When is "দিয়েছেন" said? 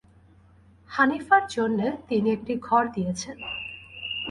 2.87-3.37